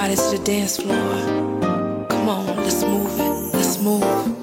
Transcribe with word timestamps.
Everybody 0.00 0.30
to 0.30 0.38
the 0.38 0.44
dance 0.44 0.76
floor. 0.76 2.06
Come 2.08 2.28
on, 2.28 2.56
let's 2.58 2.84
move 2.84 3.18
it. 3.18 3.54
Let's 3.56 3.82
move. 3.82 4.37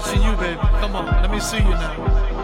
Watching 0.00 0.22
you, 0.22 0.36
baby. 0.36 0.60
Come 0.80 0.96
on, 0.96 1.06
let 1.06 1.30
me 1.30 1.40
see 1.40 1.58
you 1.58 1.64
now. 1.64 2.39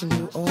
Watching 0.00 0.18
you 0.20 0.30
all 0.34 0.47